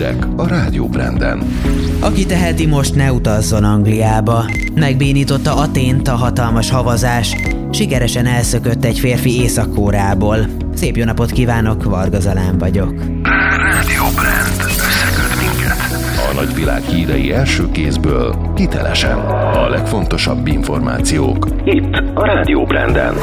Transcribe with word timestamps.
hírek 0.00 0.26
a 0.36 0.46
Rádió 0.46 0.88
Branden. 0.88 1.42
Aki 2.00 2.26
teheti, 2.26 2.66
most 2.66 2.94
ne 2.94 3.12
utazzon 3.12 3.64
Angliába. 3.64 4.44
Megbénította 4.74 5.56
Atént 5.56 6.08
a 6.08 6.14
hatalmas 6.14 6.70
havazás. 6.70 7.36
Sikeresen 7.70 8.26
elszökött 8.26 8.84
egy 8.84 8.98
férfi 8.98 9.40
Észak-Kórából. 9.40 10.38
Szép 10.74 10.96
jó 10.96 11.04
napot 11.04 11.30
kívánok, 11.30 11.84
Varga 11.84 12.20
Zalán 12.20 12.58
vagyok. 12.58 12.94
Rádió 13.22 14.04
Brand. 14.14 14.89
A 16.30 16.34
nagyvilág 16.34 16.82
hírei 16.82 17.32
első 17.32 17.70
kézből, 17.70 18.52
hitelesen. 18.56 19.18
A 19.18 19.68
legfontosabb 19.68 20.46
információk. 20.46 21.48
Itt 21.64 21.94
a 22.14 22.24
Rádió 22.24 22.64
Branden. 22.64 23.14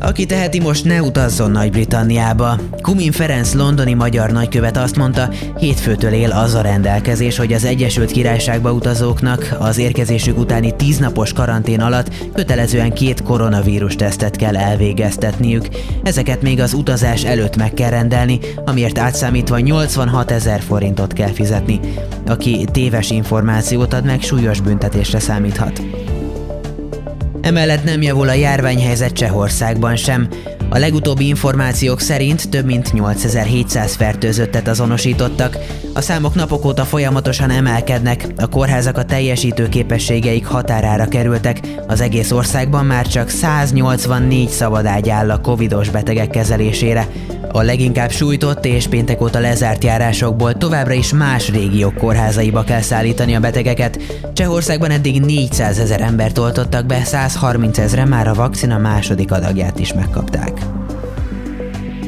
Aki 0.00 0.26
teheti, 0.26 0.60
most 0.60 0.84
ne 0.84 1.02
utazzon 1.02 1.50
Nagy-Britanniába. 1.50 2.54
Kumin 2.80 3.12
Ferenc 3.12 3.54
londoni 3.54 3.94
magyar 3.94 4.30
nagykövet 4.30 4.76
azt 4.76 4.96
mondta, 4.96 5.28
hétfőtől 5.56 6.12
él 6.12 6.30
az 6.30 6.54
a 6.54 6.60
rendelkezés, 6.60 7.36
hogy 7.36 7.52
az 7.52 7.64
Egyesült 7.64 8.10
Királyságba 8.10 8.72
utazóknak 8.72 9.56
az 9.58 9.78
érkezésük 9.78 10.38
utáni 10.38 10.76
tíznapos 10.76 11.32
karantén 11.32 11.80
alatt 11.80 12.14
kötelezően 12.34 12.92
két 12.92 13.22
koronavírus 13.22 13.94
tesztet 13.94 14.36
kell 14.36 14.56
elvégeztetniük. 14.56 15.68
Ezeket 16.02 16.42
még 16.42 16.60
az 16.60 16.72
utazás 16.72 17.24
előtt 17.24 17.56
meg 17.56 17.74
kell 17.74 17.90
rendelni, 17.90 18.38
amiért 18.64 18.98
átszámítva 18.98 19.58
86 19.58 20.30
ezer 20.30 20.60
forintot 20.60 21.12
kell 21.12 21.32
fizetni. 21.32 21.80
Aki 22.26 22.66
téves 22.72 23.10
információt 23.10 23.92
ad 23.92 24.04
meg, 24.04 24.20
súlyos 24.20 24.60
büntetésre 24.60 25.18
számíthat. 25.18 25.82
Emellett 27.40 27.84
nem 27.84 28.02
javul 28.02 28.28
a 28.28 28.32
járványhelyzet 28.32 29.12
Csehországban 29.12 29.96
sem. 29.96 30.28
A 30.68 30.78
legutóbbi 30.78 31.26
információk 31.26 32.00
szerint 32.00 32.48
több 32.48 32.64
mint 32.64 32.92
8700 32.92 33.94
fertőzöttet 33.94 34.68
azonosítottak. 34.68 35.56
A 35.94 36.00
számok 36.00 36.34
napok 36.34 36.64
óta 36.64 36.84
folyamatosan 36.84 37.50
emelkednek, 37.50 38.26
a 38.36 38.46
kórházak 38.46 38.98
a 38.98 39.04
teljesítő 39.04 39.68
képességeik 39.68 40.46
határára 40.46 41.06
kerültek, 41.06 41.60
az 41.86 42.00
egész 42.00 42.30
országban 42.30 42.84
már 42.84 43.06
csak 43.06 43.28
184 43.28 44.48
szabadágy 44.48 45.08
áll 45.08 45.30
a 45.30 45.40
covidos 45.40 45.90
betegek 45.90 46.30
kezelésére. 46.30 47.08
A 47.52 47.62
leginkább 47.62 48.10
sújtott 48.10 48.64
és 48.64 48.86
péntek 48.86 49.22
óta 49.22 49.38
lezárt 49.38 49.84
járásokból 49.84 50.54
továbbra 50.54 50.92
is 50.92 51.12
más 51.12 51.50
régiók 51.50 51.94
kórházaiba 51.94 52.62
kell 52.62 52.80
szállítani 52.80 53.34
a 53.34 53.40
betegeket. 53.40 53.98
Csehországban 54.32 54.90
eddig 54.90 55.20
400 55.20 55.78
ezer 55.78 56.00
embert 56.00 56.38
oltottak 56.38 56.86
be, 56.86 57.04
130 57.04 57.78
ezre 57.78 58.04
már 58.04 58.28
a 58.28 58.34
vakcina 58.34 58.78
második 58.78 59.32
adagját 59.32 59.78
is 59.78 59.92
megkapták. 59.92 60.81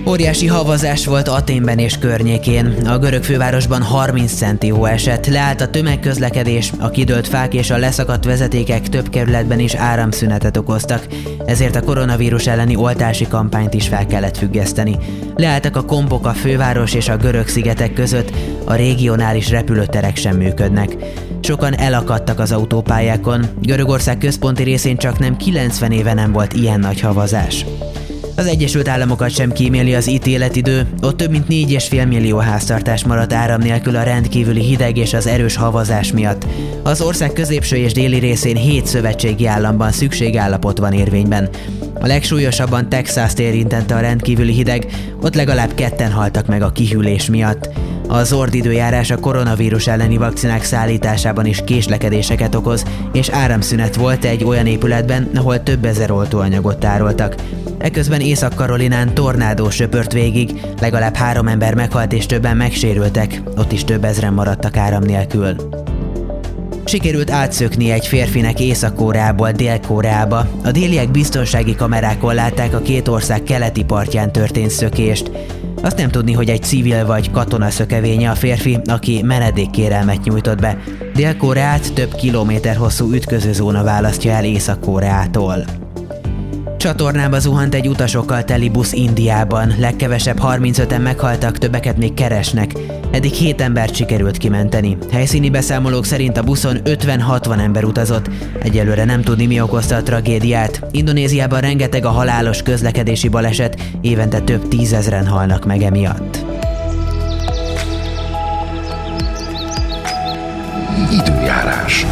Óriási 0.08 0.46
havazás 0.46 1.06
volt 1.06 1.28
Aténben 1.28 1.78
és 1.78 1.98
környékén. 1.98 2.74
A 2.86 2.98
görög 2.98 3.22
fővárosban 3.22 3.82
30 3.82 4.32
centi 4.32 4.68
hó 4.68 4.84
esett, 4.84 5.26
leállt 5.26 5.60
a 5.60 5.70
tömegközlekedés, 5.70 6.72
a 6.78 6.90
kidőlt 6.90 7.28
fák 7.28 7.54
és 7.54 7.70
a 7.70 7.76
leszakadt 7.76 8.24
vezetékek 8.24 8.88
több 8.88 9.08
kerületben 9.08 9.58
is 9.58 9.74
áramszünetet 9.74 10.56
okoztak, 10.56 11.06
ezért 11.46 11.76
a 11.76 11.82
koronavírus 11.82 12.46
elleni 12.46 12.76
oltási 12.76 13.28
kampányt 13.28 13.74
is 13.74 13.88
fel 13.88 14.06
kellett 14.06 14.36
függeszteni. 14.36 14.96
Leálltak 15.34 15.76
a 15.76 15.84
kompok 15.84 16.26
a 16.26 16.32
főváros 16.32 16.94
és 16.94 17.08
a 17.08 17.16
görög 17.16 17.48
szigetek 17.48 17.92
között, 17.92 18.32
a 18.64 18.74
regionális 18.74 19.50
repülőterek 19.50 20.16
sem 20.16 20.36
működnek. 20.36 20.96
Sokan 21.40 21.78
elakadtak 21.78 22.38
az 22.38 22.52
autópályákon, 22.52 23.46
Görögország 23.60 24.18
központi 24.18 24.62
részén 24.62 24.96
csak 24.96 25.18
nem 25.18 25.36
90 25.36 25.92
éve 25.92 26.14
nem 26.14 26.32
volt 26.32 26.52
ilyen 26.52 26.80
nagy 26.80 27.00
havazás. 27.00 27.64
Az 28.36 28.46
Egyesült 28.46 28.88
Államokat 28.88 29.30
sem 29.30 29.52
kíméli 29.52 29.94
az 29.94 30.08
ítéletidő, 30.08 30.86
ott 31.02 31.16
több 31.16 31.30
mint 31.30 31.46
4,5 31.48 32.08
millió 32.08 32.38
háztartás 32.38 33.04
maradt 33.04 33.32
áram 33.32 33.60
nélkül 33.60 33.96
a 33.96 34.02
rendkívüli 34.02 34.62
hideg 34.62 34.96
és 34.96 35.14
az 35.14 35.26
erős 35.26 35.56
havazás 35.56 36.12
miatt. 36.12 36.46
Az 36.82 37.00
ország 37.00 37.32
középső 37.32 37.76
és 37.76 37.92
déli 37.92 38.18
részén 38.18 38.56
7 38.56 38.86
szövetségi 38.86 39.46
államban 39.46 39.92
szükségállapot 39.92 40.78
van 40.78 40.92
érvényben. 40.92 41.48
A 42.00 42.06
legsúlyosabban 42.06 42.88
Texas-t 42.88 43.38
érintette 43.38 43.94
a 43.94 44.00
rendkívüli 44.00 44.52
hideg, 44.52 44.86
ott 45.20 45.34
legalább 45.34 45.74
ketten 45.74 46.12
haltak 46.12 46.46
meg 46.46 46.62
a 46.62 46.72
kihűlés 46.72 47.28
miatt. 47.28 47.68
A 48.08 48.24
zord 48.24 48.54
időjárás 48.54 49.10
a 49.10 49.18
koronavírus 49.18 49.86
elleni 49.86 50.16
vakcinák 50.16 50.64
szállításában 50.64 51.46
is 51.46 51.62
késlekedéseket 51.64 52.54
okoz, 52.54 52.84
és 53.12 53.28
áramszünet 53.28 53.96
volt 53.96 54.24
egy 54.24 54.44
olyan 54.44 54.66
épületben, 54.66 55.30
ahol 55.34 55.62
több 55.62 55.84
ezer 55.84 56.10
oltóanyagot 56.10 56.78
tároltak. 56.78 57.34
Eközben 57.78 58.20
Észak-Karolinán 58.20 59.14
tornádó 59.14 59.70
söpört 59.70 60.12
végig, 60.12 60.60
legalább 60.80 61.14
három 61.14 61.48
ember 61.48 61.74
meghalt 61.74 62.12
és 62.12 62.26
többen 62.26 62.56
megsérültek, 62.56 63.42
ott 63.56 63.72
is 63.72 63.84
több 63.84 64.04
ezren 64.04 64.32
maradtak 64.32 64.76
áram 64.76 65.02
nélkül. 65.02 65.56
Sikerült 66.84 67.30
átszökni 67.30 67.90
egy 67.90 68.06
férfinek 68.06 68.60
Észak-Koreából 68.60 69.50
Dél-Koreába. 69.50 70.46
A 70.64 70.70
déliek 70.70 71.10
biztonsági 71.10 71.74
kamerákon 71.74 72.34
látták 72.34 72.74
a 72.74 72.80
két 72.80 73.08
ország 73.08 73.42
keleti 73.42 73.84
partján 73.84 74.32
történt 74.32 74.70
szökést. 74.70 75.30
Azt 75.84 75.96
nem 75.96 76.10
tudni, 76.10 76.32
hogy 76.32 76.48
egy 76.48 76.62
civil 76.62 77.06
vagy 77.06 77.30
katona 77.30 77.70
szökevénye 77.70 78.30
a 78.30 78.34
férfi, 78.34 78.78
aki 78.84 79.22
menedékkérelmet 79.22 80.24
nyújtott 80.24 80.60
be. 80.60 80.78
Dél-Koreát 81.14 81.92
több 81.94 82.14
kilométer 82.14 82.76
hosszú 82.76 83.12
ütközőzóna 83.12 83.82
választja 83.82 84.32
el 84.32 84.44
Észak-Koreától. 84.44 85.83
Csatornába 86.84 87.38
zuhant 87.38 87.74
egy 87.74 87.88
utasokkal 87.88 88.44
teli 88.44 88.68
busz 88.68 88.92
Indiában. 88.92 89.74
Legkevesebb 89.78 90.38
35-en 90.42 91.02
meghaltak, 91.02 91.58
többeket 91.58 91.96
még 91.96 92.14
keresnek. 92.14 92.72
Eddig 93.10 93.32
7 93.32 93.60
embert 93.60 93.94
sikerült 93.94 94.36
kimenteni. 94.36 94.96
Helyszíni 95.12 95.50
beszámolók 95.50 96.04
szerint 96.04 96.36
a 96.36 96.42
buszon 96.42 96.76
50-60 96.84 97.58
ember 97.58 97.84
utazott. 97.84 98.30
Egyelőre 98.62 99.04
nem 99.04 99.22
tudni, 99.22 99.46
mi 99.46 99.60
okozta 99.60 99.96
a 99.96 100.02
tragédiát. 100.02 100.80
Indonéziában 100.90 101.60
rengeteg 101.60 102.04
a 102.04 102.10
halálos 102.10 102.62
közlekedési 102.62 103.28
baleset, 103.28 103.82
évente 104.00 104.40
több 104.40 104.68
tízezren 104.68 105.26
halnak 105.26 105.64
meg 105.64 105.82
emiatt. 105.82 106.44
Időjárás. 111.12 112.06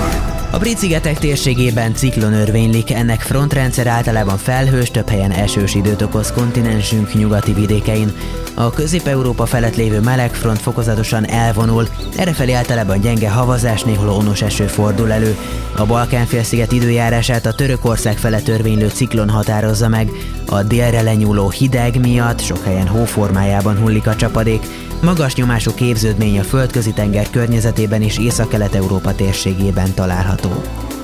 A 0.52 0.58
brit 0.58 0.78
szigetek 0.78 1.18
térségében 1.18 1.94
ciklon 1.94 2.32
örvénylik, 2.32 2.92
ennek 2.92 3.20
frontrendszer 3.20 3.86
általában 3.86 4.36
felhős, 4.38 4.90
több 4.90 5.08
helyen 5.08 5.30
esős 5.30 5.74
időt 5.74 6.02
okoz 6.02 6.32
kontinensünk 6.32 7.14
nyugati 7.14 7.52
vidékein. 7.52 8.12
A 8.54 8.70
Közép-Európa 8.70 9.46
felett 9.46 9.76
lévő 9.76 10.00
meleg 10.00 10.34
front 10.34 10.58
fokozatosan 10.58 11.28
elvonul, 11.28 11.88
errefelé 12.16 12.52
általában 12.52 13.00
gyenge 13.00 13.30
havazás, 13.30 13.82
néhol 13.82 14.08
onos 14.08 14.42
eső 14.42 14.66
fordul 14.66 15.12
elő. 15.12 15.36
A 15.76 15.86
Balkán-félsziget 15.86 16.72
időjárását 16.72 17.46
a 17.46 17.54
Törökország 17.54 18.18
felett 18.18 18.48
örvénylő 18.48 18.88
ciklon 18.88 19.28
határozza 19.28 19.88
meg. 19.88 20.10
A 20.46 20.62
délre 20.62 21.02
lenyúló 21.02 21.50
hideg 21.50 22.00
miatt 22.00 22.40
sok 22.40 22.64
helyen 22.64 22.88
hóformájában 22.88 23.78
hullik 23.78 24.06
a 24.06 24.16
csapadék, 24.16 24.62
magas 25.02 25.34
nyomású 25.34 25.74
képződmény 25.74 26.38
a 26.38 26.42
földközi 26.42 26.92
tenger 26.92 27.30
környezetében 27.30 28.02
és 28.02 28.18
Észak-Kelet-Európa 28.18 29.14
térségében 29.14 29.94
található. 29.94 30.62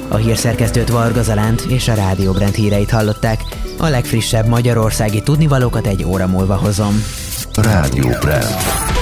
A 0.09 0.17
hírszerkesztőt 0.17 0.89
Varga 0.89 1.23
Zalánt 1.23 1.61
és 1.61 1.89
a 1.89 1.95
Rádió 1.95 2.33
Brand 2.33 2.55
híreit 2.55 2.91
hallották. 2.91 3.41
A 3.79 3.87
legfrissebb 3.87 4.47
magyarországi 4.47 5.23
tudnivalókat 5.23 5.87
egy 5.87 6.05
óra 6.05 6.27
múlva 6.27 6.57
hozom. 6.57 7.03
Rádió 7.55 8.09
Brand. 8.09 8.98